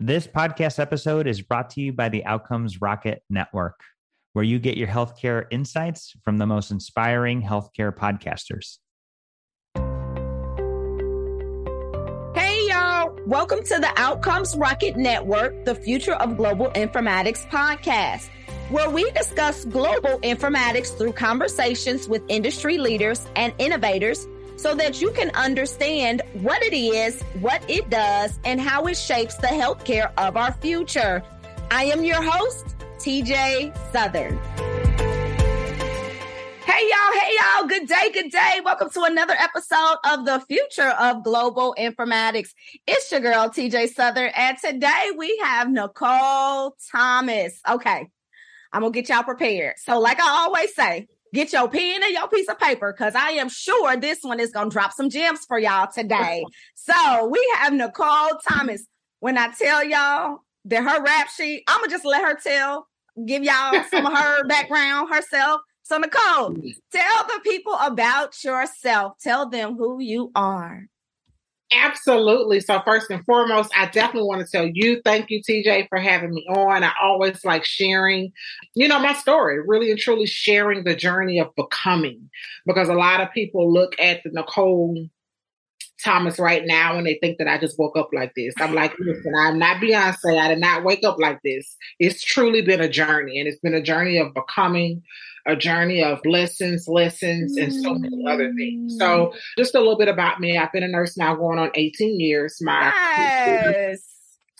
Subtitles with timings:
[0.00, 3.80] This podcast episode is brought to you by the Outcomes Rocket Network,
[4.32, 8.78] where you get your healthcare insights from the most inspiring healthcare podcasters.
[12.36, 13.18] Hey, y'all.
[13.26, 18.28] Welcome to the Outcomes Rocket Network, the Future of Global Informatics podcast,
[18.70, 24.28] where we discuss global informatics through conversations with industry leaders and innovators
[24.58, 29.36] so that you can understand what it is, what it does, and how it shapes
[29.36, 31.22] the healthcare of our future.
[31.70, 34.36] I am your host, TJ Southern.
[36.64, 38.60] Hey y'all, hey y'all, good day, good day.
[38.64, 42.50] Welcome to another episode of the future of global informatics.
[42.86, 47.60] It's your girl, TJ Southern, and today we have Nicole Thomas.
[47.68, 48.08] Okay,
[48.72, 49.74] I'm gonna get y'all prepared.
[49.78, 53.30] So, like I always say, Get your pen and your piece of paper because I
[53.32, 56.44] am sure this one is going to drop some gems for y'all today.
[56.74, 58.86] so we have Nicole Thomas.
[59.20, 62.86] When I tell y'all that her rap sheet, I'm going to just let her tell,
[63.26, 65.60] give y'all some of her background herself.
[65.82, 66.74] So, Nicole, mm.
[66.92, 69.14] tell the people about yourself.
[69.22, 70.86] Tell them who you are.
[71.70, 72.60] Absolutely.
[72.60, 76.30] So first and foremost, I definitely want to tell you, thank you, TJ, for having
[76.30, 76.82] me on.
[76.82, 78.32] I always like sharing,
[78.74, 82.30] you know, my story, really and truly sharing the journey of becoming,
[82.66, 85.08] because a lot of people look at the Nicole
[86.02, 88.54] Thomas right now and they think that I just woke up like this.
[88.58, 90.38] I'm like, listen, I'm not Beyonce.
[90.38, 91.76] I did not wake up like this.
[91.98, 95.02] It's truly been a journey and it's been a journey of becoming,
[95.46, 98.96] a journey of lessons, lessons, and so many other things.
[98.98, 99.34] So, mm.
[99.56, 100.58] just a little bit about me.
[100.58, 102.58] I've been a nurse now going on 18 years.
[102.60, 104.02] My yes.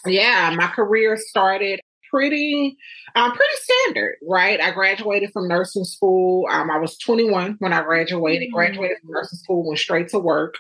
[0.07, 2.77] yeah, my career started pretty
[3.15, 4.61] um, pretty standard, right?
[4.61, 6.47] I graduated from nursing school.
[6.51, 8.49] Um, I was 21 when I graduated.
[8.49, 8.55] Mm-hmm.
[8.55, 10.57] Graduated from nursing school, went straight to work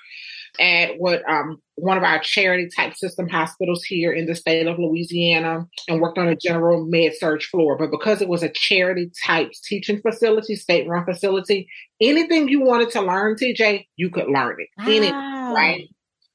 [0.58, 4.78] at what um, one of our charity type system hospitals here in the state of
[4.78, 7.76] Louisiana and worked on a general med surg floor.
[7.78, 11.68] But because it was a charity type teaching facility, state run facility,
[12.00, 14.68] anything you wanted to learn, TJ, you could learn it.
[14.78, 14.86] Wow.
[14.86, 15.88] Anything, right?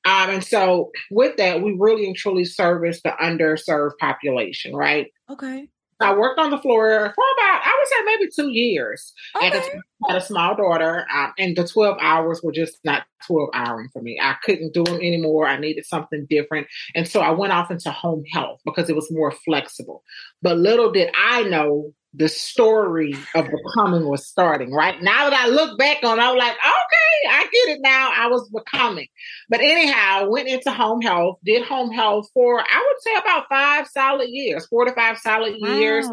[0.06, 5.08] Um, and so with that, we really and truly service the underserved population, right?
[5.30, 5.68] Okay.
[6.00, 9.14] I worked on the floor for about, I would say maybe two years.
[9.38, 9.46] Okay.
[9.48, 13.50] And I had a small daughter, um, and the 12 hours were just not 12
[13.54, 14.20] hours for me.
[14.22, 15.48] I couldn't do them anymore.
[15.48, 16.68] I needed something different.
[16.94, 20.04] And so I went off into home health because it was more flexible.
[20.42, 25.02] But little did I know the story of becoming was starting, right?
[25.02, 28.12] Now that I look back on, I'm like, okay, I get it now.
[28.14, 29.08] I was becoming.
[29.50, 33.88] But anyhow, went into home health, did home health for, I would say about five
[33.88, 35.76] solid years, four to five solid wow.
[35.76, 36.08] years.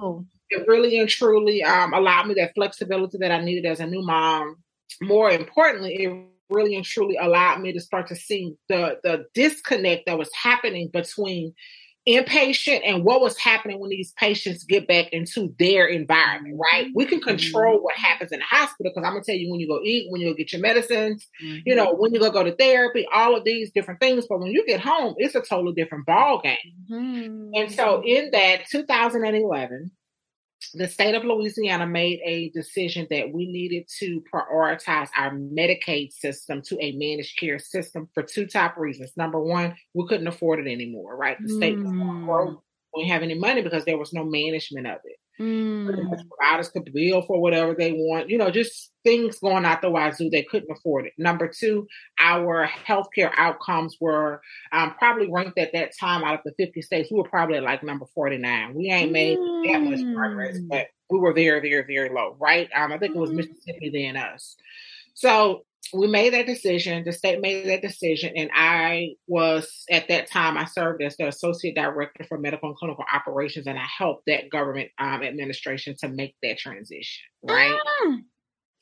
[0.48, 4.02] It really and truly um, allowed me that flexibility that I needed as a new
[4.02, 4.56] mom.
[5.02, 10.06] More importantly, it really and truly allowed me to start to see the the disconnect
[10.06, 11.54] that was happening between
[12.08, 16.88] inpatient and what was happening when these patients get back into their environment, right?
[16.94, 17.84] We can control mm-hmm.
[17.84, 20.20] what happens in the hospital because I'm gonna tell you when you go eat, when
[20.20, 21.58] you go get your medicines, mm-hmm.
[21.66, 24.26] you know, when you go go to therapy, all of these different things.
[24.28, 26.56] But when you get home, it's a totally different ball game.
[26.90, 27.50] Mm-hmm.
[27.54, 29.90] And so in that 2011,
[30.74, 36.62] the state of Louisiana made a decision that we needed to prioritize our Medicaid system
[36.62, 39.12] to a managed care system for two top reasons.
[39.16, 41.36] Number one, we couldn't afford it anymore, right?
[41.40, 41.84] The state mm.
[41.84, 42.62] was broke.
[42.94, 45.19] We didn't have any money because there was no management of it.
[45.40, 46.28] Mm.
[46.38, 50.28] Providers could bill for whatever they want, you know, just things going out the wazoo.
[50.28, 51.14] They couldn't afford it.
[51.16, 51.86] Number two,
[52.18, 54.42] our healthcare outcomes were
[54.72, 57.10] um, probably ranked at that time out of the 50 states.
[57.10, 58.74] We were probably at like number 49.
[58.74, 59.72] We ain't made mm.
[59.72, 60.68] that much progress, mm.
[60.68, 62.68] but we were very, very, very low, right?
[62.76, 63.36] Um, I think it was mm.
[63.36, 64.56] Mississippi then us.
[65.14, 67.04] So we made that decision.
[67.04, 70.56] The state made that decision, and I was at that time.
[70.56, 74.50] I served as the associate director for medical and clinical operations, and I helped that
[74.50, 77.24] government um, administration to make that transition.
[77.42, 78.18] Right, mm.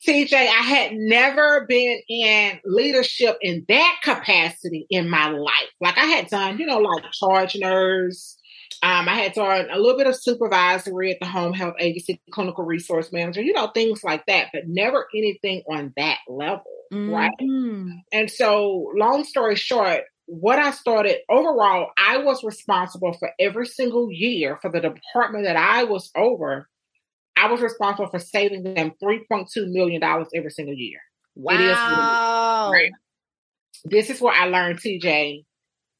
[0.07, 0.33] TJ.
[0.33, 5.69] I had never been in leadership in that capacity in my life.
[5.81, 8.39] Like I had done, you know, like charge nurse,
[8.81, 12.63] um, I had done a little bit of supervisory at the home health agency, clinical
[12.63, 16.63] resource manager, you know, things like that, but never anything on that level.
[16.91, 17.13] Mm-hmm.
[17.13, 17.99] Right.
[18.11, 24.11] And so, long story short, what I started overall, I was responsible for every single
[24.11, 26.67] year for the department that I was over.
[27.35, 30.99] I was responsible for saving them $3.2 million every single year.
[31.35, 32.69] Wow.
[32.71, 32.91] Really, right?
[33.85, 35.45] This is where I learned, TJ,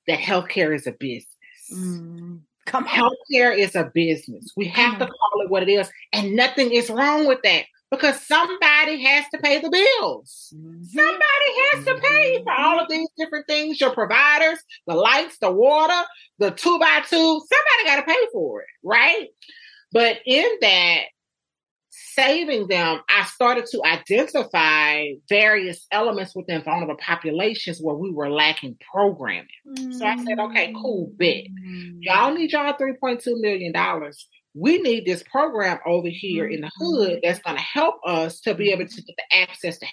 [0.07, 1.25] that healthcare is a business.
[1.74, 2.42] Mm.
[2.65, 4.51] Come healthcare is a business.
[4.56, 7.65] We have to call it what it is, and nothing is wrong with that.
[7.91, 10.53] Because somebody has to pay the bills.
[10.56, 10.83] Mm-hmm.
[10.83, 15.51] Somebody has to pay for all of these different things your providers, the lights, the
[15.51, 16.07] water,
[16.38, 17.18] the two by two.
[17.18, 19.27] Somebody got to pay for it, right?
[19.91, 21.01] But in that,
[21.89, 28.77] saving them, I started to identify various elements within vulnerable populations where we were lacking
[28.92, 29.47] programming.
[29.68, 29.92] Mm-hmm.
[29.94, 31.47] So I said, okay, cool, bit.
[32.01, 33.74] Y'all need y'all $3.2 million
[34.54, 37.19] we need this program over here in the hood mm-hmm.
[37.24, 39.86] that's going to help us to be able to get the access to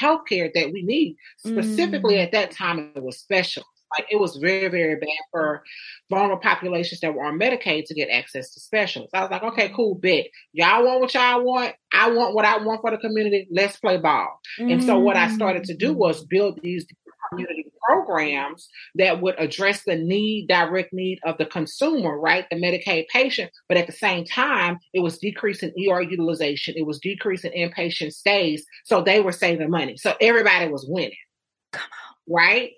[0.00, 1.16] healthcare that we need.
[1.38, 2.24] Specifically, mm.
[2.24, 3.64] at that time, it was special.
[3.96, 5.62] Like it was very, very bad for
[6.10, 9.08] vulnerable populations that were on Medicaid to get access to specials.
[9.14, 10.26] I was like, okay, cool, bet.
[10.52, 11.74] Y'all want what y'all want.
[11.92, 13.46] I want what I want for the community.
[13.50, 14.40] Let's play ball.
[14.58, 14.72] Mm.
[14.72, 16.84] And so what I started to do was build these
[17.28, 22.46] community programs that would address the need, direct need of the consumer, right?
[22.50, 23.50] The Medicaid patient.
[23.68, 26.74] But at the same time, it was decreasing ER utilization.
[26.76, 28.64] It was decreasing inpatient stays.
[28.84, 29.96] So they were saving money.
[29.96, 31.16] So everybody was winning.
[31.72, 32.72] Come on right?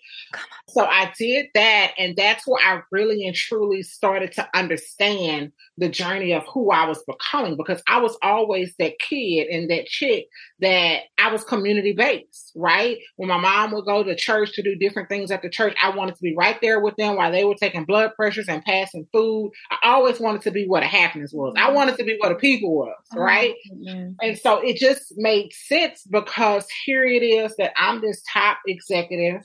[0.69, 5.89] So I did that, and that's where I really and truly started to understand the
[5.89, 10.27] journey of who I was becoming because I was always that kid and that chick
[10.61, 12.99] that I was community based, right?
[13.17, 15.95] When my mom would go to church to do different things at the church, I
[15.95, 19.06] wanted to be right there with them while they were taking blood pressures and passing
[19.12, 19.53] food.
[19.71, 21.55] I always wanted to be what a happiness was.
[21.56, 23.55] I wanted to be what a people was, oh, right?
[23.73, 24.12] Mm-hmm.
[24.21, 29.38] And so it just made sense because here it is that I'm this top executive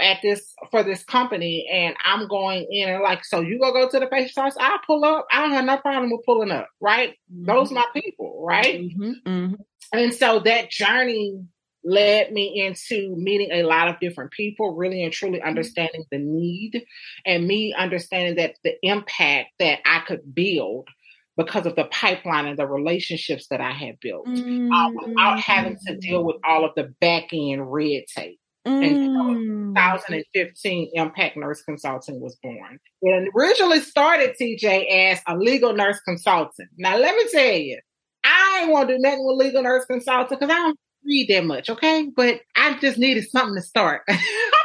[0.00, 3.88] at this for this company and I'm going in and like, so you go go
[3.88, 5.26] to the patient's house, I'll pull up.
[5.32, 7.14] I don't have no problem with pulling up, right?
[7.32, 7.46] Mm-hmm.
[7.46, 8.80] Those my people, right?
[8.80, 9.12] Mm-hmm.
[9.26, 9.54] Mm-hmm.
[9.92, 11.40] And so that journey
[11.84, 15.48] led me into meeting a lot of different people, really and truly mm-hmm.
[15.48, 16.84] understanding the need
[17.24, 20.88] and me understanding that the impact that I could build
[21.36, 24.72] because of the pipeline and the relationships that I had built mm-hmm.
[24.72, 28.40] uh, without having to deal with all of the back end red tape.
[28.66, 29.74] Mm.
[29.76, 32.78] 2015, Impact Nurse Consulting was born.
[33.02, 36.70] It originally started, TJ, as a legal nurse consultant.
[36.78, 37.78] Now, let me tell you,
[38.24, 41.44] I ain't want to do nothing with legal nurse consultant because I don't read that
[41.44, 42.08] much, okay?
[42.14, 44.02] But I just needed something to start.
[44.08, 44.16] I'm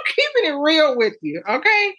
[0.07, 1.95] keeping it real with you, okay?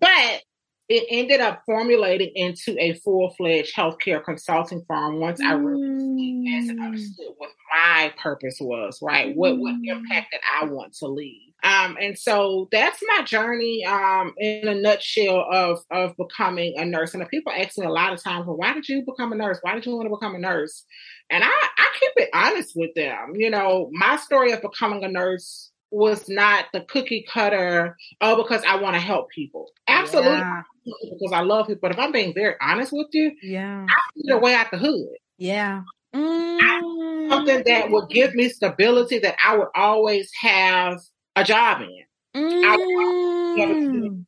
[0.00, 0.42] But
[0.92, 5.46] it ended up formulating into a full-fledged healthcare consulting firm once mm.
[5.46, 9.28] I really understood what my purpose was, right?
[9.28, 9.36] Mm.
[9.36, 9.88] What what mm.
[9.88, 11.48] impact that I want to leave.
[11.64, 17.14] Um, and so that's my journey um, in a nutshell of of becoming a nurse.
[17.14, 19.58] And people ask me a lot of times, well, why did you become a nurse?
[19.62, 20.84] Why did you want to become a nurse?
[21.30, 23.32] And I, I keep it honest with them.
[23.36, 28.62] You know, my story of becoming a nurse was not the cookie cutter, oh, because
[28.66, 29.70] I want to help people.
[29.86, 30.32] Absolutely.
[30.32, 30.62] Yeah.
[30.84, 31.80] Because I love people.
[31.82, 34.78] But if I'm being very honest with you, yeah, I need a way out the
[34.78, 35.08] hood.
[35.38, 35.82] Yeah.
[36.14, 37.30] Mm.
[37.30, 41.00] something that would give me stability that I would always have
[41.36, 42.04] a job in.
[42.34, 44.24] Mm.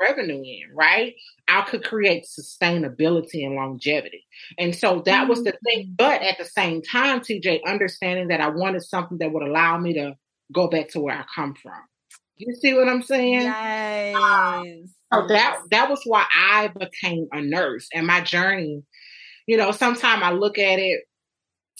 [0.00, 1.14] revenue in, right?
[1.48, 4.26] I could create sustainability and longevity.
[4.58, 5.28] And so that mm.
[5.28, 5.88] was the thing.
[5.88, 5.96] Mm.
[5.96, 9.94] But at the same time, TJ, understanding that I wanted something that would allow me
[9.94, 10.16] to
[10.52, 11.80] go back to where I come from.
[12.36, 13.42] You see what I'm saying?
[13.42, 14.16] Yes.
[14.16, 18.82] Um, so that that was why I became a nurse and my journey.
[19.46, 21.02] You know, sometimes I look at it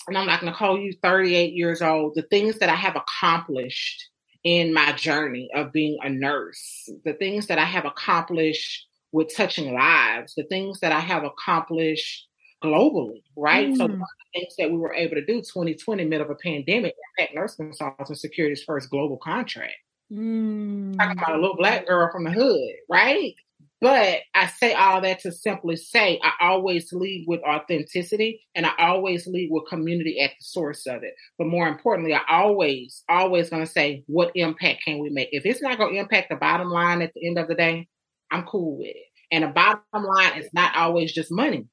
[0.09, 2.15] and I'm like, Nicole, you 38 years old.
[2.15, 4.09] The things that I have accomplished
[4.45, 9.75] in my journey of being a nurse, the things that I have accomplished with touching
[9.75, 12.27] lives, the things that I have accomplished
[12.63, 13.69] globally, right?
[13.69, 13.77] Mm.
[13.77, 14.05] So the
[14.35, 18.17] things that we were able to do 2020, middle of a pandemic, Impact Nurse Consulting
[18.17, 19.75] secured its first global contract.
[20.13, 20.97] Mm.
[20.97, 23.35] Talking about a little black girl from the hood, right?
[23.83, 28.71] But I say all that to simply say I always lead with authenticity and I
[28.79, 31.15] always lead with community at the source of it.
[31.37, 35.31] But more importantly, I always, always gonna say, what impact can we make?
[35.33, 37.89] If it's not gonna impact the bottom line at the end of the day,
[38.31, 39.07] I'm cool with it.
[39.33, 41.67] And the bottom line is not always just money.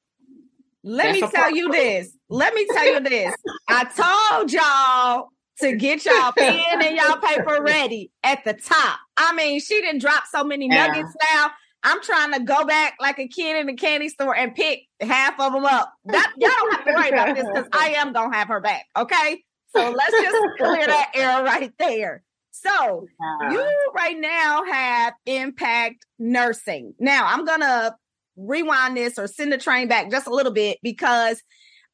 [0.83, 2.15] Let That's me tell you this.
[2.29, 3.35] Let me tell you this.
[3.67, 5.29] I told y'all
[5.61, 8.99] to get y'all pen and y'all paper ready at the top.
[9.17, 11.37] I mean, she didn't drop so many nuggets yeah.
[11.37, 11.51] now.
[11.83, 15.39] I'm trying to go back like a kid in the candy store and pick half
[15.39, 15.93] of them up.
[16.05, 18.85] That y'all don't have to worry about this because I am gonna have her back.
[18.97, 19.43] Okay.
[19.75, 22.23] So let's just clear that air right there.
[22.51, 23.05] So
[23.51, 26.93] you right now have impact nursing.
[26.99, 27.95] Now I'm gonna
[28.39, 31.41] rewind this or send the train back just a little bit because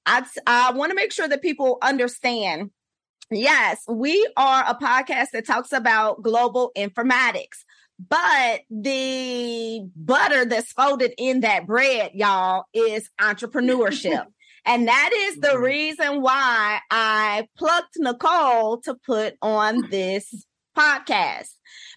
[0.06, 2.72] I I want to make sure that people understand.
[3.32, 7.64] Yes, we are a podcast that talks about global informatics.
[7.98, 14.26] But the butter that's folded in that bread, y'all, is entrepreneurship.
[14.68, 15.64] And that is the mm-hmm.
[15.64, 21.50] reason why I plucked Nicole to put on this podcast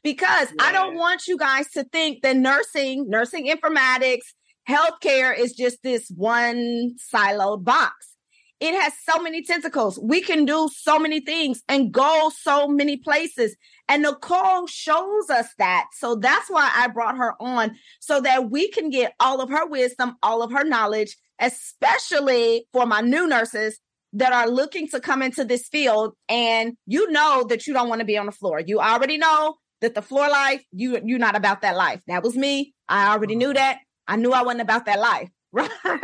[0.02, 0.66] because yeah.
[0.66, 4.34] I don't want you guys to think that nursing, nursing informatics,
[4.68, 8.14] healthcare is just this one siloed box.
[8.60, 10.00] It has so many tentacles.
[10.02, 13.56] We can do so many things and go so many places.
[13.88, 15.86] And Nicole shows us that.
[15.92, 19.64] So that's why I brought her on so that we can get all of her
[19.66, 23.78] wisdom, all of her knowledge, especially for my new nurses
[24.14, 26.14] that are looking to come into this field.
[26.28, 28.60] And you know that you don't want to be on the floor.
[28.60, 32.02] You already know that the floor life, you you're not about that life.
[32.08, 32.74] That was me.
[32.88, 33.78] I already knew that.
[34.08, 35.30] I knew I wasn't about that life.
[35.52, 35.70] Right.
[35.84, 36.00] right.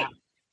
[0.00, 0.06] Yeah.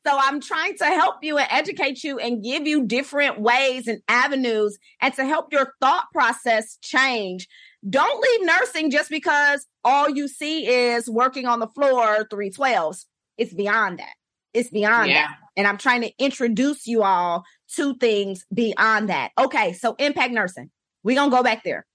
[0.05, 4.01] So I'm trying to help you and educate you and give you different ways and
[4.07, 7.47] avenues and to help your thought process change.
[7.87, 13.05] Don't leave nursing just because all you see is working on the floor 312s.
[13.37, 14.13] It's beyond that.
[14.53, 15.27] It's beyond yeah.
[15.27, 15.37] that.
[15.55, 17.43] And I'm trying to introduce you all
[17.75, 19.31] to things beyond that.
[19.37, 20.71] Okay, so impact nursing.
[21.03, 21.85] We're going to go back there.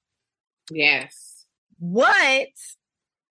[0.71, 1.45] Yes.
[1.78, 2.49] What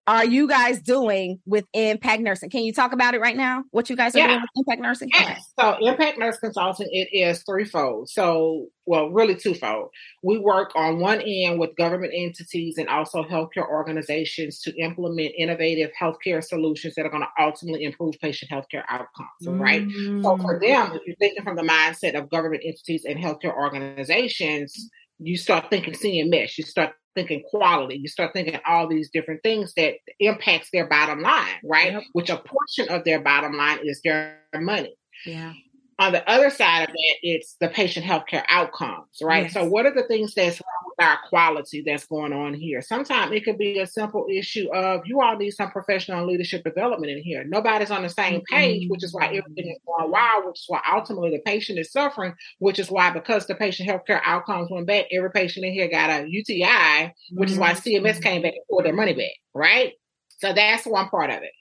[0.08, 2.52] are you guys doing with Impact Nursing?
[2.52, 3.64] Can you talk about it right now?
[3.72, 4.28] What you guys are yeah.
[4.28, 5.10] doing with Impact Nursing?
[5.12, 5.52] Yes.
[5.60, 5.78] Okay.
[5.80, 8.10] So Impact Nurse Consulting, it is threefold.
[8.10, 9.90] So, well, really twofold.
[10.22, 15.90] We work on one end with government entities and also healthcare organizations to implement innovative
[16.00, 19.30] healthcare solutions that are going to ultimately improve patient healthcare outcomes.
[19.44, 19.62] Mm-hmm.
[19.62, 19.88] Right.
[20.22, 24.90] So for them, if you're thinking from the mindset of government entities and healthcare organizations,
[25.18, 29.74] you start thinking CMS, you start thinking quality, you start thinking all these different things
[29.76, 31.94] that impacts their bottom line, right?
[31.94, 32.04] Yep.
[32.14, 34.96] Which a portion of their bottom line is their money.
[35.26, 35.54] Yeah
[36.00, 39.44] on the other side of that, it's the patient healthcare outcomes, right?
[39.44, 39.54] Yes.
[39.54, 40.62] So, what are the things that's
[41.00, 42.82] our quality that's going on here?
[42.82, 47.12] Sometimes it could be a simple issue of you all need some professional leadership development
[47.12, 47.44] in here.
[47.44, 48.92] Nobody's on the same page, mm-hmm.
[48.92, 52.34] which is why everything is going wild, which is why ultimately the patient is suffering,
[52.60, 56.10] which is why because the patient healthcare outcomes went back, every patient in here got
[56.10, 57.54] a UTI, which mm-hmm.
[57.54, 58.22] is why CMS mm-hmm.
[58.22, 59.94] came back and pulled their money back, right?
[60.40, 61.52] So that's one part of it.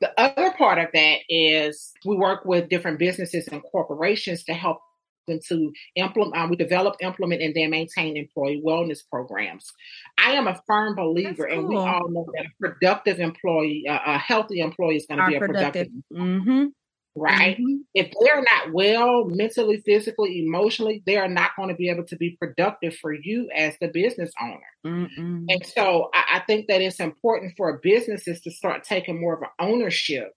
[0.00, 4.78] The other part of that is we work with different businesses and corporations to help
[5.28, 9.72] to implement, um, we develop, implement, and then maintain employee wellness programs.
[10.18, 11.58] I am a firm believer, cool.
[11.58, 15.26] and we all know that a productive employee, uh, a healthy employee is going to
[15.26, 15.88] be a productive.
[15.88, 16.64] productive mm-hmm
[17.16, 17.56] right?
[17.56, 17.76] Mm-hmm.
[17.94, 22.16] If they're not well mentally, physically, emotionally, they are not going to be able to
[22.16, 25.06] be productive for you as the business owner.
[25.06, 25.44] Mm-mm.
[25.48, 29.42] And so I, I, think that it's important for businesses to start taking more of
[29.42, 30.32] an ownership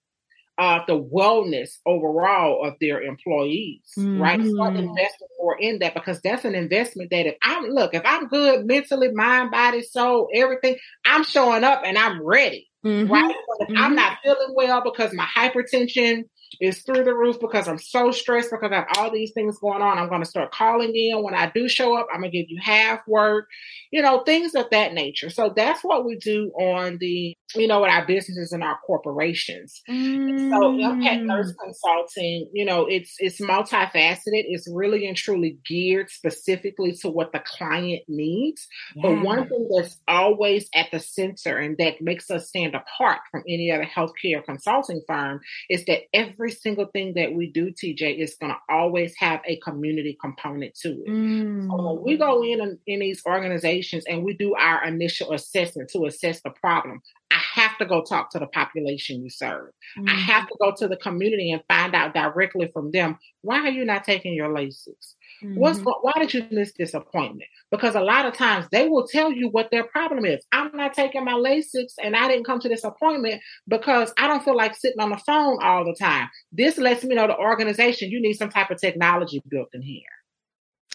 [0.58, 4.20] of the wellness overall of their employees, mm-hmm.
[4.20, 4.44] right?
[4.44, 8.26] Start investing more in that because that's an investment that if I'm look, if I'm
[8.26, 12.68] good mentally, mind, body, soul, everything, I'm showing up and I'm ready.
[12.84, 13.12] Mm-hmm.
[13.12, 13.34] Right.
[13.58, 13.94] But if I'm mm-hmm.
[13.94, 16.24] not feeling well because my hypertension
[16.60, 19.82] is through the roof because I'm so stressed because I have all these things going
[19.82, 19.98] on.
[19.98, 21.22] I'm going to start calling in.
[21.22, 23.46] When I do show up, I'm going to give you half work,
[23.90, 25.30] you know, things of that nature.
[25.30, 29.80] So that's what we do on the, you know, with our businesses and our corporations.
[29.88, 30.50] Mm.
[30.50, 34.44] So Impact Nurse Consulting, you know, it's it's multifaceted.
[34.48, 38.66] It's really and truly geared specifically to what the client needs.
[38.94, 39.02] Yeah.
[39.02, 43.42] But one thing that's always at the center and that makes us stand apart from
[43.48, 48.18] any other healthcare consulting firm is that every every single thing that we do, TJ,
[48.18, 51.08] is going to always have a community component to it.
[51.08, 51.68] Mm.
[51.68, 56.06] So when we go in in these organizations and we do our initial assessment to
[56.06, 59.70] assess the problem, I have to go talk to the population you serve.
[59.98, 60.08] Mm.
[60.08, 63.70] I have to go to the community and find out directly from them why are
[63.70, 65.14] you not taking your Lasix?
[65.42, 65.58] Mm-hmm.
[65.58, 67.48] What's why did you miss this appointment?
[67.70, 70.44] Because a lot of times they will tell you what their problem is.
[70.52, 74.44] I'm not taking my Lasix and I didn't come to this appointment because I don't
[74.44, 76.28] feel like sitting on the phone all the time.
[76.52, 80.02] This lets me know the organization you need some type of technology built in here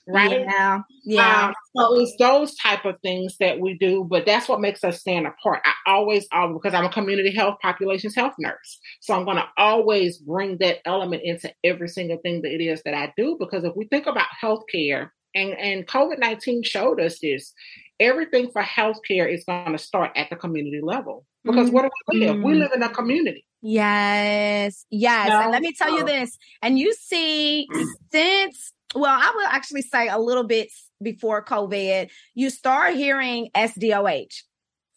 [0.08, 0.42] right?
[0.42, 1.48] Yeah, yeah.
[1.48, 5.00] Um, so it's those type of things that we do, but that's what makes us
[5.00, 5.62] stand apart.
[5.66, 9.48] I always, always because I'm a community health populations health nurse, so I'm going to
[9.58, 13.38] always bring that element into every single thing that it is that I do.
[13.40, 17.54] Because if we think about healthcare, and and COVID nineteen showed us this,
[18.00, 21.26] everything for healthcare is going to start at the community level.
[21.44, 21.76] Because mm-hmm.
[21.76, 22.36] where do we live?
[22.38, 22.60] We mm-hmm.
[22.60, 23.46] live in a community.
[23.62, 25.30] Yes, yes.
[25.30, 25.42] No.
[25.42, 26.38] And let me tell you this.
[26.62, 27.68] And you see,
[28.12, 30.70] since well, I will actually say a little bit
[31.02, 34.44] before COVID, you start hearing SDOH,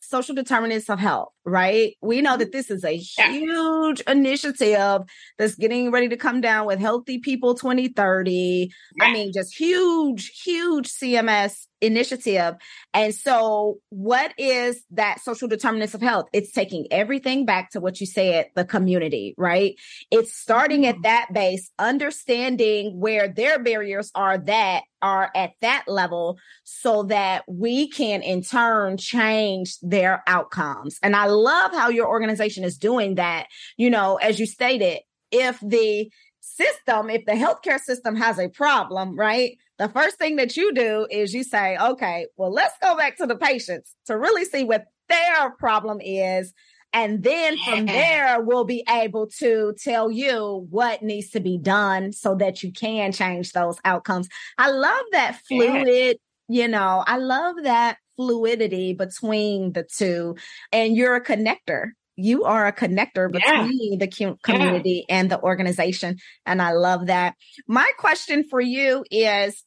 [0.00, 1.94] social determinants of health, right?
[2.02, 5.02] We know that this is a huge initiative
[5.38, 8.70] that's getting ready to come down with Healthy People 2030.
[9.00, 12.54] I mean, just huge, huge CMS initiative.
[12.92, 16.26] And so, what is that social determinants of health?
[16.32, 19.74] It's taking everything back to what you said, the community, right?
[20.10, 21.02] It's starting at mm-hmm.
[21.02, 27.88] that base, understanding where their barriers are that are at that level so that we
[27.88, 30.98] can in turn change their outcomes.
[31.02, 33.46] And I love how your organization is doing that.
[33.76, 35.00] You know, as you stated,
[35.30, 39.58] if the system, if the healthcare system has a problem, right?
[39.78, 43.26] The first thing that you do is you say, okay, well, let's go back to
[43.26, 46.52] the patients to really see what their problem is.
[46.92, 52.12] And then from there, we'll be able to tell you what needs to be done
[52.12, 54.28] so that you can change those outcomes.
[54.56, 56.16] I love that fluid,
[56.48, 60.36] you know, I love that fluidity between the two.
[60.72, 64.06] And you're a connector you are a connector between yeah.
[64.06, 65.16] the community yeah.
[65.16, 66.16] and the organization.
[66.46, 67.34] And I love that.
[67.68, 69.62] My question for you is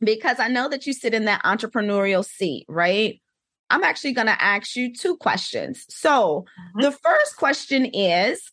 [0.00, 3.20] because I know that you sit in that entrepreneurial seat, right?
[3.68, 5.84] I'm actually going to ask you two questions.
[5.88, 6.82] So mm-hmm.
[6.82, 8.52] the first question is,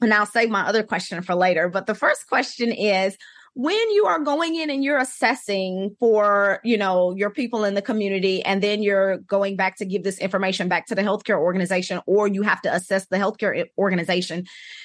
[0.00, 3.16] and I'll save my other question for later, but the first question is
[3.58, 7.80] when you are going in and you're assessing for you know your people in the
[7.80, 11.98] community and then you're going back to give this information back to the healthcare organization
[12.06, 14.44] or you have to assess the healthcare organization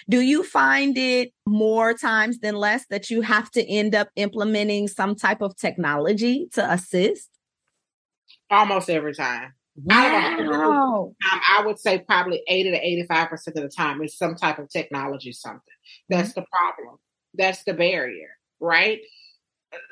[0.09, 4.87] do you find it more times than less that you have to end up implementing
[4.87, 7.29] some type of technology to assist
[8.49, 11.13] almost every time Wow.
[11.31, 14.69] Um, I would say probably 80 to 85% of the time is some type of
[14.69, 15.61] technology something.
[16.09, 16.41] That's mm-hmm.
[16.41, 16.97] the problem.
[17.33, 18.27] That's the barrier
[18.62, 19.00] right?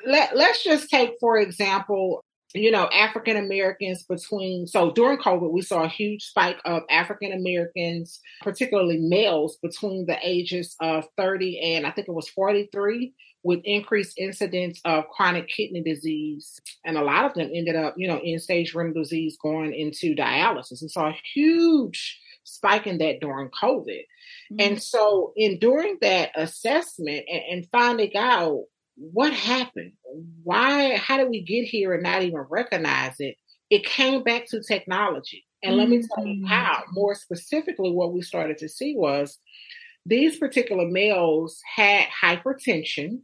[0.06, 2.22] Let, let's just take, for example,
[2.54, 7.32] you know, African Americans between, so during COVID, we saw a huge spike of African
[7.32, 13.12] Americans, particularly males between the ages of 30 and I think it was 43,
[13.42, 16.58] with increased incidence of chronic kidney disease.
[16.84, 20.14] And a lot of them ended up, you know, end stage renal disease going into
[20.14, 20.82] dialysis.
[20.82, 24.02] And saw a huge spike in that during COVID.
[24.52, 24.60] Mm-hmm.
[24.60, 28.64] And so, in doing that assessment and, and finding out
[28.96, 29.92] what happened,
[30.42, 33.36] why, how did we get here and not even recognize it,
[33.70, 35.44] it came back to technology.
[35.62, 35.80] And mm-hmm.
[35.80, 36.46] let me tell you mm-hmm.
[36.46, 36.82] how.
[36.92, 39.38] More specifically, what we started to see was
[40.04, 43.20] these particular males had hypertension,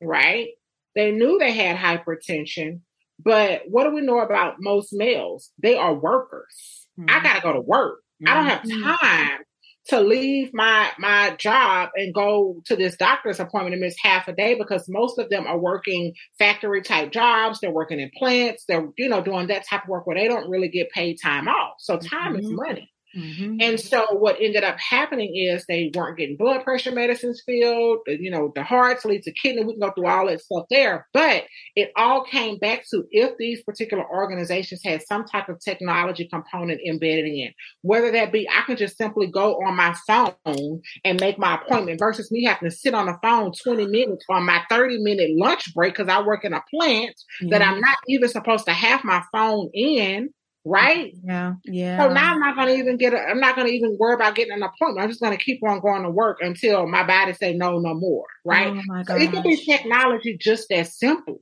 [0.00, 0.48] right?
[0.94, 2.80] They knew they had hypertension,
[3.22, 5.50] but what do we know about most males?
[5.62, 6.88] They are workers.
[6.98, 7.10] Mm-hmm.
[7.10, 8.00] I got to go to work.
[8.26, 9.06] I don't have mm-hmm.
[9.06, 9.40] time
[9.88, 14.32] to leave my my job and go to this doctor's appointment and miss half a
[14.32, 17.60] day because most of them are working factory type jobs.
[17.60, 18.64] They're working in plants.
[18.68, 21.48] They're you know doing that type of work where they don't really get paid time
[21.48, 21.74] off.
[21.78, 22.44] So time mm-hmm.
[22.44, 23.56] is money Mm-hmm.
[23.60, 28.30] And so what ended up happening is they weren't getting blood pressure medicines filled, you
[28.30, 29.64] know, the hearts leads to kidney.
[29.64, 31.06] We can go through all that stuff there.
[31.12, 31.44] But
[31.74, 36.80] it all came back to if these particular organizations had some type of technology component
[36.86, 41.38] embedded in, whether that be I can just simply go on my phone and make
[41.38, 44.98] my appointment versus me having to sit on the phone 20 minutes on my 30
[44.98, 47.50] minute lunch break because I work in a plant mm-hmm.
[47.50, 50.30] that I'm not even supposed to have my phone in
[50.64, 51.12] right?
[51.24, 51.98] Yeah, yeah.
[51.98, 53.14] So now I'm not going to even get.
[53.14, 55.02] A, I'm not going to even worry about getting an appointment.
[55.02, 57.94] I'm just going to keep on going to work until my body say no, no
[57.94, 58.26] more.
[58.44, 58.68] Right?
[58.68, 61.40] Oh so it could be technology just as simple.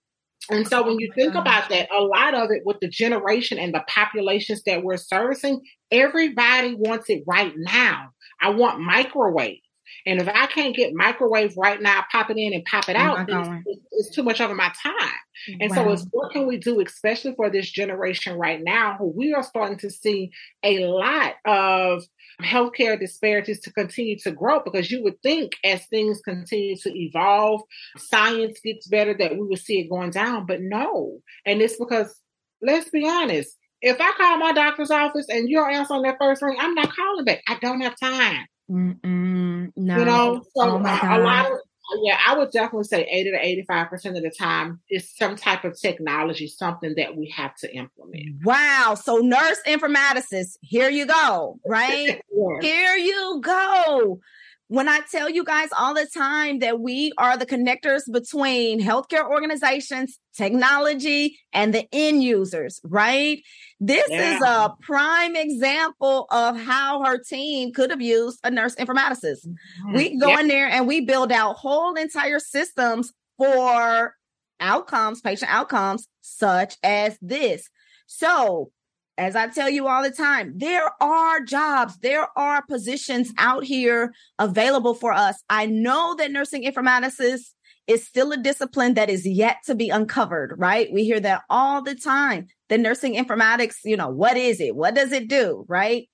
[0.51, 3.75] And so when you think about that, a lot of it with the generation and
[3.75, 8.09] the populations that we're servicing, everybody wants it right now.
[8.41, 9.59] I want microwave.
[10.07, 13.29] And if I can't get microwave right now, pop it in and pop it out,
[13.29, 15.61] it's, it's, too much of my time.
[15.61, 15.77] And wow.
[15.77, 19.43] so it's what can we do, especially for this generation right now, who we are
[19.43, 20.31] starting to see
[20.63, 22.05] a lot of
[22.43, 27.63] healthcare disparities to continue to grow because you would think as things continue to evolve,
[27.97, 30.47] science gets better, that we would see it going down.
[30.47, 31.19] But no.
[31.45, 32.15] And it's because,
[32.63, 36.17] let's be honest, if I call my doctor's office and you don't answer on that
[36.21, 37.43] first ring, I'm not calling back.
[37.49, 38.47] I don't have time.
[38.71, 39.99] Mm-mm, no.
[39.99, 41.59] You know, so oh a lot of
[42.03, 45.65] yeah, I would definitely say 80 to 85 percent of the time is some type
[45.65, 48.45] of technology, something that we have to implement.
[48.45, 48.95] Wow.
[49.03, 52.21] So nurse informaticist, here you go, right?
[52.31, 52.63] yes.
[52.63, 54.21] Here you go
[54.69, 59.29] when I tell you guys all the time that we are the connectors between healthcare
[59.29, 63.43] organizations, technology, and the end users, right?
[63.81, 64.37] This yeah.
[64.37, 69.47] is a prime example of how her team could have used a nurse informaticist.
[69.47, 69.95] Mm-hmm.
[69.95, 70.41] We go yeah.
[70.41, 74.15] in there and we build out whole entire systems for
[74.61, 77.71] outcomes, patient outcomes, such as this.
[78.07, 78.71] So
[79.19, 84.15] as I tell you all the time, there are jobs, there are positions out here
[84.39, 85.43] available for us.
[85.51, 87.51] I know that nursing informaticists
[87.89, 90.89] is still a discipline that is yet to be uncovered, right?
[90.93, 92.47] We hear that all the time.
[92.69, 94.77] The nursing informatics, you know, what is it?
[94.77, 96.09] What does it do, right?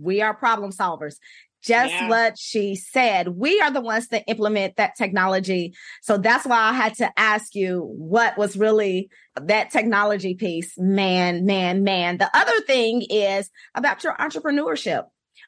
[0.00, 1.16] We are problem solvers.
[1.62, 2.08] Just yeah.
[2.08, 3.28] what she said.
[3.28, 5.74] We are the ones that implement that technology.
[6.02, 10.74] So that's why I had to ask you what was really that technology piece.
[10.78, 12.18] Man, man, man.
[12.18, 15.04] The other thing is about your entrepreneurship.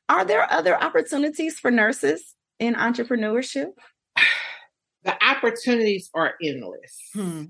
[0.09, 3.69] Are there other opportunities for nurses in entrepreneurship?
[5.03, 7.01] The opportunities are endless.
[7.15, 7.45] Hmm.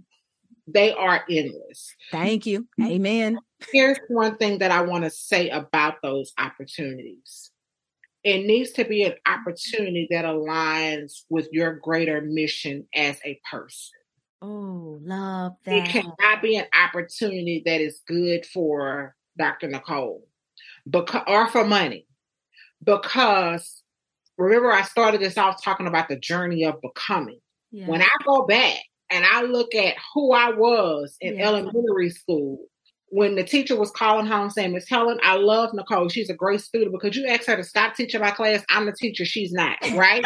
[0.68, 1.96] They are endless.
[2.12, 2.68] Thank you.
[2.80, 3.38] Amen.
[3.72, 7.49] Here's one thing that I want to say about those opportunities
[8.22, 13.98] it needs to be an opportunity that aligns with your greater mission as a person.
[14.42, 15.74] Oh, love that.
[15.74, 19.68] It cannot be an opportunity that is good for Dr.
[19.68, 20.26] Nicole
[20.88, 22.06] because, or for money.
[22.82, 23.82] Because
[24.38, 27.40] remember, I started this off talking about the journey of becoming.
[27.70, 27.86] Yeah.
[27.86, 28.80] When I go back
[29.10, 31.46] and I look at who I was in yeah.
[31.46, 32.58] elementary school,
[33.10, 36.08] when the teacher was calling home saying, Miss Helen, I love Nicole.
[36.08, 38.64] She's a great student because you asked her to stop teaching my class.
[38.68, 39.24] I'm the teacher.
[39.24, 40.24] She's not, right?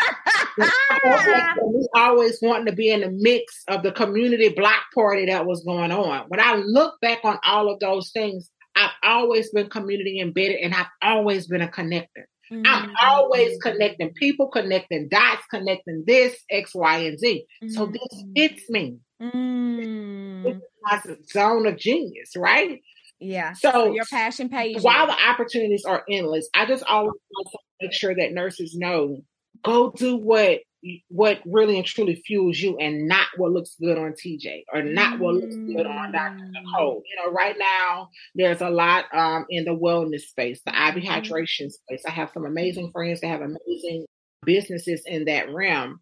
[0.59, 5.65] we always wanting to be in the mix of the community block party that was
[5.65, 6.27] going on.
[6.29, 10.75] When I look back on all of those things, I've always been community embedded and
[10.75, 12.27] I've always been a connector.
[12.53, 12.63] Mm-hmm.
[12.67, 17.47] I'm always connecting people, connecting dots, connecting this, X, Y, and Z.
[17.63, 17.75] Mm-hmm.
[17.75, 18.33] So this mm-hmm.
[18.37, 18.99] fits me.
[19.23, 20.61] Mm.
[20.85, 22.81] My zone of genius, right?
[23.21, 23.53] Yeah.
[23.55, 24.83] So, so your passion page.
[24.83, 29.19] While the opportunities are endless, I just always want to make sure that nurses know
[29.63, 30.61] go do what
[31.09, 35.19] what really and truly fuels you and not what looks good on TJ or not
[35.19, 36.45] what looks good on Dr.
[36.45, 36.51] Mm.
[36.53, 37.03] Nicole.
[37.09, 41.07] You know, right now there's a lot um, in the wellness space, the IV mm-hmm.
[41.07, 42.03] hydration space.
[42.07, 44.05] I have some amazing friends that have amazing
[44.45, 46.01] businesses in that realm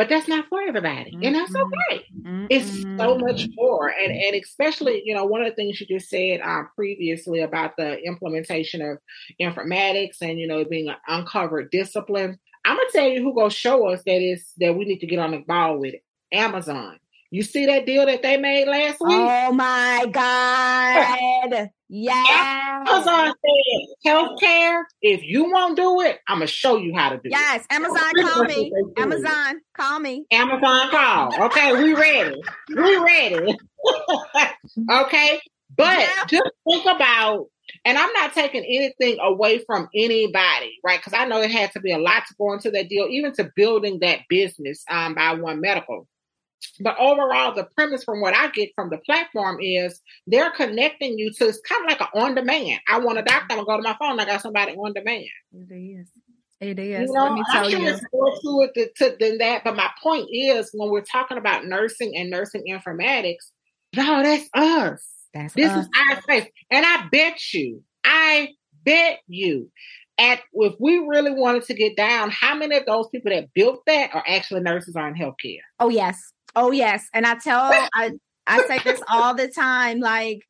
[0.00, 1.24] but that's not for everybody mm-hmm.
[1.24, 2.46] and that's okay mm-hmm.
[2.48, 6.08] it's so much more and and especially you know one of the things you just
[6.08, 8.96] said um, previously about the implementation of
[9.38, 13.88] informatics and you know being an uncovered discipline i'm gonna tell you who gonna show
[13.88, 16.98] us that is that we need to get on the ball with it amazon
[17.30, 19.16] you see that deal that they made last week?
[19.16, 21.70] Oh my God.
[21.88, 22.82] yeah.
[22.86, 24.82] Amazon said healthcare.
[25.00, 27.66] If you won't do it, I'm gonna show you how to do yes, it.
[27.70, 28.72] Yes, Amazon call me.
[28.96, 30.26] Amazon, call me.
[30.32, 31.44] Amazon call.
[31.46, 32.36] Okay, we ready.
[32.68, 33.56] We ready.
[34.90, 35.40] okay.
[35.76, 36.24] But yeah.
[36.26, 37.46] just think about
[37.84, 40.98] and I'm not taking anything away from anybody, right?
[40.98, 43.32] Because I know it had to be a lot to go into that deal, even
[43.34, 46.08] to building that business um, by One Medical.
[46.80, 51.32] But overall, the premise from what I get from the platform is they're connecting you
[51.34, 52.80] to it's kind of like an on demand.
[52.88, 55.26] I want a doctor, I'm gonna go to my phone, I got somebody on demand.
[55.52, 56.08] It is.
[56.60, 57.08] It is.
[57.08, 57.98] You know, Let me tell I'm sure you.
[58.12, 59.64] more to it to, than that.
[59.64, 63.50] But my point is when we're talking about nursing and nursing informatics,
[63.96, 65.06] no, that's us.
[65.32, 65.84] That's this us.
[65.84, 66.50] is our space.
[66.70, 68.50] And I bet you, I
[68.84, 69.70] bet you
[70.18, 73.80] at if we really wanted to get down, how many of those people that built
[73.86, 75.60] that are actually nurses or in healthcare?
[75.80, 76.20] Oh yes.
[76.56, 78.12] Oh yes, and I tell I
[78.46, 80.42] I say this all the time like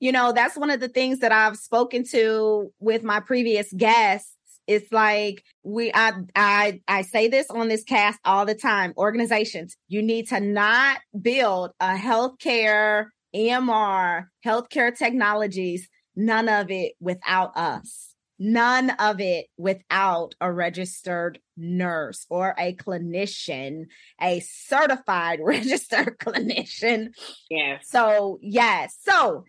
[0.00, 4.32] you know, that's one of the things that I've spoken to with my previous guests.
[4.68, 8.92] It's like we I I I say this on this cast all the time.
[8.96, 17.56] Organizations, you need to not build a healthcare EMR, healthcare technologies, none of it without
[17.56, 18.07] us
[18.38, 23.86] none of it without a registered nurse or a clinician,
[24.20, 27.08] a certified registered clinician.
[27.50, 27.88] Yes.
[27.88, 28.96] So, yes.
[29.02, 29.44] So,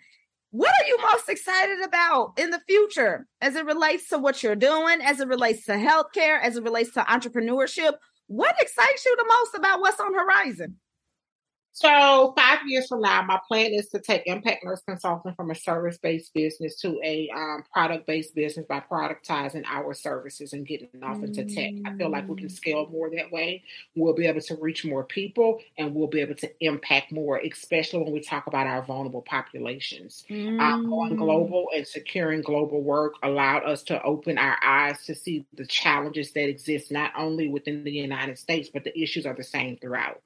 [0.51, 4.55] what are you most excited about in the future as it relates to what you're
[4.55, 7.93] doing, as it relates to healthcare, as it relates to entrepreneurship?
[8.25, 10.77] What excites you the most about what's on horizon?
[11.71, 15.55] So five years from now, my plan is to take Impact Nurse Consulting from a
[15.55, 21.45] service-based business to a um, product-based business by productizing our services and getting off into
[21.45, 21.73] tech.
[21.85, 23.63] I feel like we can scale more that way.
[23.95, 28.03] We'll be able to reach more people and we'll be able to impact more, especially
[28.03, 30.25] when we talk about our vulnerable populations.
[30.29, 30.59] Mm.
[30.59, 35.45] Um, going global and securing global work allowed us to open our eyes to see
[35.53, 39.43] the challenges that exist not only within the United States, but the issues are the
[39.43, 40.21] same throughout.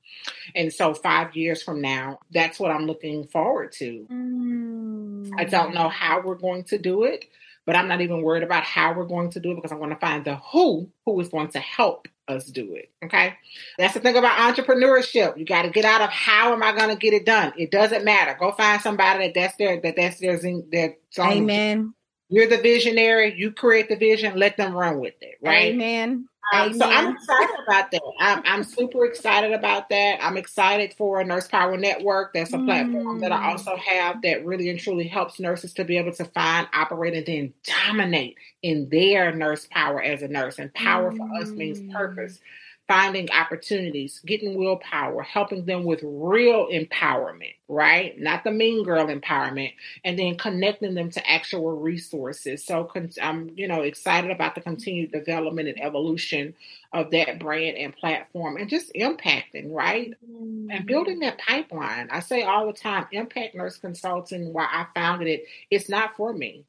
[0.55, 4.05] And so five years from now, that's what I'm looking forward to.
[4.11, 5.31] Mm.
[5.37, 7.25] I don't know how we're going to do it,
[7.65, 9.91] but I'm not even worried about how we're going to do it because I want
[9.91, 12.91] to find the who who is going to help us do it.
[13.03, 13.35] Okay.
[13.77, 15.37] That's the thing about entrepreneurship.
[15.37, 17.53] You got to get out of how am I going to get it done?
[17.57, 18.35] It doesn't matter.
[18.39, 21.93] Go find somebody that that's their, that that's their, zing, their Amen.
[22.29, 23.35] You're the visionary.
[23.37, 24.37] You create the vision.
[24.37, 25.35] Let them run with it.
[25.41, 25.73] Right.
[25.73, 26.27] Amen.
[26.51, 28.01] Um, so I'm excited about that.
[28.19, 30.19] I'm, I'm, super excited about that.
[30.21, 32.33] I'm excited for Nurse Power Network.
[32.33, 33.21] That's a platform mm.
[33.21, 33.51] that I mm.
[33.51, 37.25] also have that really and truly helps nurses to be able to find, operate, and
[37.25, 40.59] then dominate in their nurse power as a nurse.
[40.59, 41.17] And power mm.
[41.17, 42.39] for us means purpose
[42.87, 48.19] finding opportunities, getting willpower, helping them with real empowerment, right?
[48.19, 49.71] Not the mean girl empowerment,
[50.03, 52.65] and then connecting them to actual resources.
[52.65, 52.91] So
[53.21, 56.55] I'm, you know, excited about the continued development and evolution
[56.91, 60.13] of that brand and platform and just impacting, right?
[60.29, 60.71] Mm-hmm.
[60.71, 62.09] And building that pipeline.
[62.11, 66.33] I say all the time, Impact Nurse Consulting, why I founded it, it's not for
[66.33, 66.65] me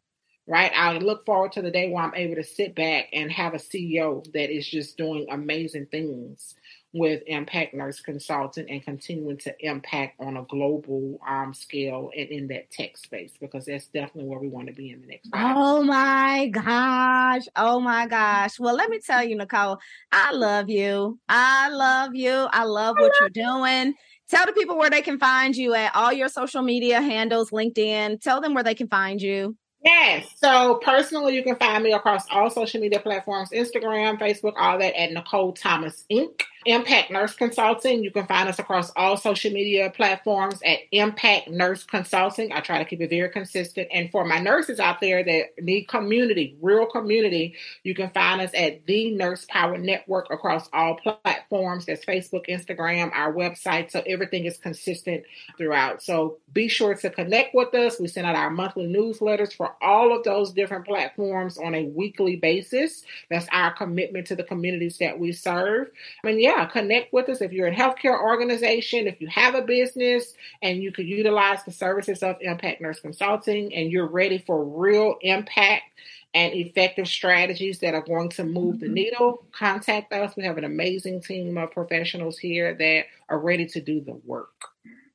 [0.47, 0.73] right?
[0.75, 3.59] I look forward to the day where I'm able to sit back and have a
[3.59, 6.55] CEO that is just doing amazing things
[6.95, 12.47] with Impact Nurse Consultant and continuing to impact on a global um, scale and in
[12.49, 15.29] that tech space because that's definitely where we want to be in the next.
[15.35, 17.43] Oh my gosh!
[17.57, 18.61] Oh my gosh!
[18.61, 19.79] Well, let me tell you, Nicole,
[20.13, 21.19] I love you.
[21.29, 22.31] I love you.
[22.31, 23.95] I love what you're doing.
[24.29, 28.21] Tell the people where they can find you at all your social media handles, LinkedIn.
[28.23, 29.57] Tell them where they can find you.
[29.85, 30.33] Yes.
[30.37, 34.99] So personally, you can find me across all social media platforms Instagram, Facebook, all that
[34.99, 36.43] at Nicole Thomas Inc.
[36.67, 38.03] Impact Nurse Consulting.
[38.03, 42.53] You can find us across all social media platforms at Impact Nurse Consulting.
[42.53, 43.89] I try to keep it very consistent.
[43.93, 48.51] And for my nurses out there that need community, real community, you can find us
[48.55, 51.87] at the Nurse Power Network across all platforms.
[51.87, 53.91] That's Facebook, Instagram, our website.
[53.91, 55.25] So everything is consistent
[55.59, 56.03] throughout.
[56.03, 58.01] So be sure to connect with us.
[58.01, 62.37] We send out our monthly newsletters for all of those different platforms on a weekly
[62.37, 63.05] basis.
[63.29, 65.89] That's our commitment to the communities that we serve.
[66.23, 69.55] I mean, yeah yeah, connect with us if you're a healthcare organization, if you have
[69.55, 74.39] a business and you could utilize the services of Impact Nurse Consulting and you're ready
[74.39, 75.85] for real impact
[76.35, 78.95] and effective strategies that are going to move the mm-hmm.
[78.95, 80.35] needle, contact us.
[80.37, 84.51] We have an amazing team of professionals here that are ready to do the work.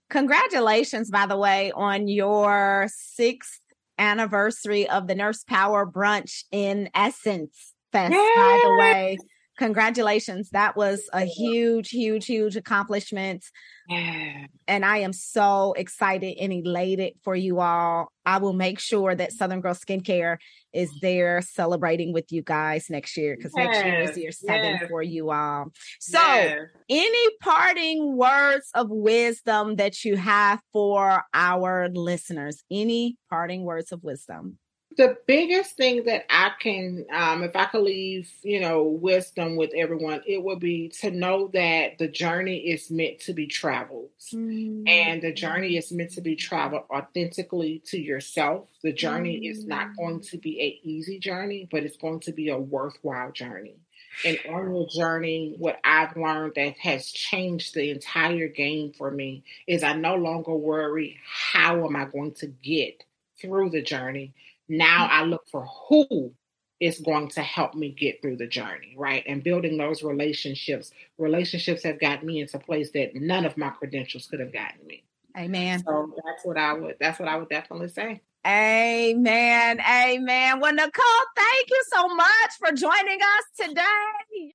[0.09, 3.59] Congratulations, by the way, on your sixth
[3.97, 8.33] anniversary of the Nurse Power Brunch in Essence Fest, Yay!
[8.35, 9.17] by the way
[9.59, 10.49] congratulations.
[10.51, 13.45] That was a huge, huge, huge accomplishment.
[13.87, 14.45] Yeah.
[14.67, 18.11] And I am so excited and elated for you all.
[18.25, 20.37] I will make sure that Southern Girl Skincare
[20.73, 20.97] is mm-hmm.
[21.01, 23.65] there celebrating with you guys next year because yes.
[23.65, 24.89] next year is year seven yes.
[24.89, 25.71] for you all.
[25.99, 26.67] So, yes.
[26.87, 32.63] any parting words of wisdom that you have for our listeners?
[32.71, 34.57] Any parting words of wisdom?
[34.97, 39.71] The biggest thing that I can, um, if I could leave, you know, wisdom with
[39.75, 44.09] everyone, it would be to know that the journey is meant to be traveled.
[44.33, 44.87] Mm-hmm.
[44.87, 48.67] And the journey is meant to be traveled authentically to yourself.
[48.81, 49.51] The journey mm-hmm.
[49.51, 53.31] is not going to be a easy journey, but it's going to be a worthwhile
[53.31, 53.77] journey.
[54.25, 59.43] And on your journey, what I've learned that has changed the entire game for me
[59.67, 63.03] is I no longer worry how am I going to get
[63.39, 64.33] through the journey
[64.69, 66.33] now I look for who
[66.79, 69.23] is going to help me get through the journey, right?
[69.27, 70.91] And building those relationships.
[71.17, 74.85] Relationships have gotten me into a place that none of my credentials could have gotten
[74.87, 75.03] me.
[75.37, 75.83] Amen.
[75.83, 78.21] So that's what I would that's what I would definitely say.
[78.47, 79.79] Amen.
[79.81, 80.59] Amen.
[80.59, 81.05] Well, Nicole,
[81.35, 84.53] thank you so much for joining us today.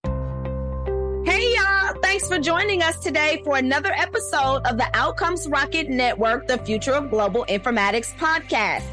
[1.30, 1.94] Hey, y'all.
[2.02, 6.92] Thanks for joining us today for another episode of the Outcomes Rocket Network, the Future
[6.92, 8.84] of Global Informatics podcast.